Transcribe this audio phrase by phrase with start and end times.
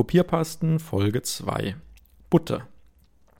[0.00, 1.76] Kopierpasten Folge 2
[2.30, 2.66] Butter.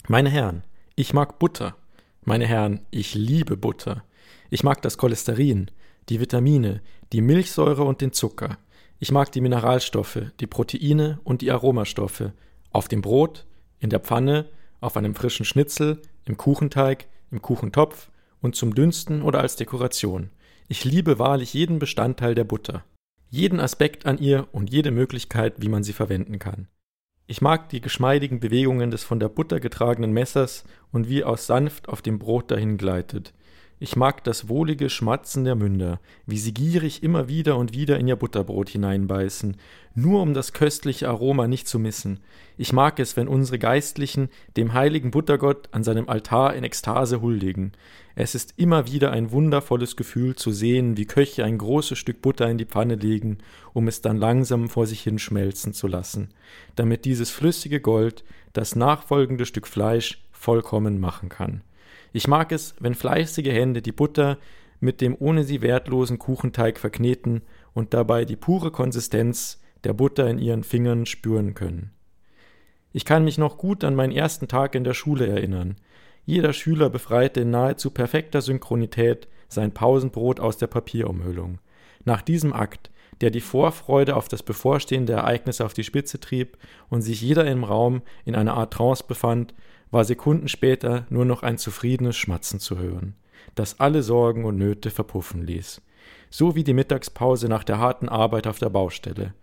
[0.09, 0.63] Meine Herren,
[0.95, 1.75] ich mag Butter.
[2.23, 4.05] Meine Herren, ich liebe Butter.
[4.51, 5.71] Ich mag das Cholesterin,
[6.11, 6.83] die Vitamine,
[7.15, 8.59] die Milchsäure und den Zucker.
[8.99, 12.35] Ich mag die Mineralstoffe, die Proteine und die Aromastoffe.
[12.73, 13.47] Auf dem Brot,
[13.79, 14.45] in der Pfanne,
[14.83, 18.11] auf einem frischen Schnitzel, im Kuchenteig, im Kuchentopf
[18.43, 20.29] und zum Dünsten oder als Dekoration.
[20.69, 22.85] Ich liebe wahrlich jeden Bestandteil der Butter
[23.31, 26.69] jeden Aspekt an ihr und jede Möglichkeit, wie man sie verwenden kann.
[27.27, 31.89] Ich mag die geschmeidigen Bewegungen des von der Butter getragenen Messers und wie aus sanft
[31.89, 33.33] auf dem Brot dahin gleitet.
[33.83, 38.09] Ich mag das wohlige Schmatzen der Münder, wie sie gierig immer wieder und wieder in
[38.09, 39.57] ihr Butterbrot hineinbeißen,
[39.95, 42.21] nur um das köstliche Aroma nicht zu missen.
[42.59, 47.73] Ich mag es, wenn unsere Geistlichen dem heiligen Buttergott an seinem Altar in Ekstase huldigen.
[48.15, 52.51] Es ist immer wieder ein wundervolles Gefühl zu sehen, wie Köche ein großes Stück Butter
[52.51, 53.39] in die Pfanne legen,
[53.73, 56.29] um es dann langsam vor sich hin schmelzen zu lassen,
[56.75, 61.63] damit dieses flüssige Gold das nachfolgende Stück Fleisch vollkommen machen kann.
[62.13, 64.39] Ich mag es, wenn fleißige Hände die Butter
[64.81, 67.43] mit dem ohne sie wertlosen Kuchenteig verkneten
[67.75, 71.91] und dabei die pure Konsistenz der Butter in ihren Fingern spüren können.
[72.93, 75.77] Ich kann mich noch gut an meinen ersten Tag in der Schule erinnern.
[76.27, 81.59] Jeder Schüler befreite in nahezu perfekter Synchronität sein Pausenbrot aus der Papierumhüllung.
[82.05, 86.57] Nach diesem Akt, der die Vorfreude auf das bevorstehende Ereignis auf die Spitze trieb
[86.89, 89.55] und sich jeder im Raum in einer Art Trance befand,
[89.91, 93.15] war Sekunden später nur noch ein zufriedenes Schmatzen zu hören,
[93.55, 95.83] das alle Sorgen und Nöte verpuffen ließ,
[96.31, 99.35] so wie die Mittagspause nach der harten Arbeit auf der Baustelle.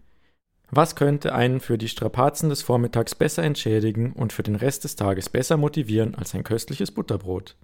[0.69, 4.97] Was könnte einen für die Strapazen des Vormittags besser entschädigen und für den Rest des
[4.97, 7.55] Tages besser motivieren als ein köstliches Butterbrot?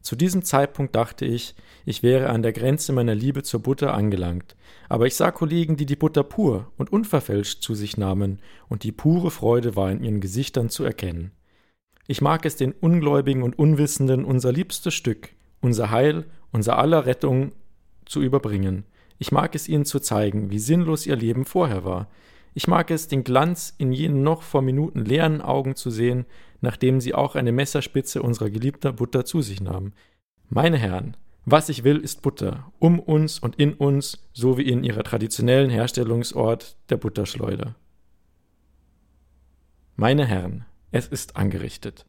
[0.00, 4.56] Zu diesem Zeitpunkt dachte ich, ich wäre an der Grenze meiner Liebe zur Butter angelangt,
[4.88, 8.92] aber ich sah Kollegen, die die Butter pur und unverfälscht zu sich nahmen, und die
[8.92, 11.32] pure Freude war in ihren Gesichtern zu erkennen.
[12.06, 17.52] Ich mag es den Ungläubigen und Unwissenden unser liebstes Stück, unser Heil, unser aller Rettung
[18.04, 18.84] zu überbringen.
[19.18, 22.08] Ich mag es ihnen zu zeigen, wie sinnlos ihr Leben vorher war.
[22.54, 26.26] Ich mag es, den Glanz in jenen noch vor Minuten leeren Augen zu sehen,
[26.60, 29.92] nachdem sie auch eine Messerspitze unserer geliebter Butter zu sich nahmen.
[30.48, 34.84] Meine Herren, was ich will, ist Butter, um uns und in uns, so wie in
[34.84, 37.74] ihrer traditionellen Herstellungsort der Butterschleuder.
[39.96, 40.64] Meine Herren,
[40.96, 42.06] es ist angerichtet.